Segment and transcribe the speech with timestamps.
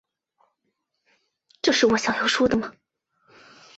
[1.61, 2.73] 这是我想要说的吗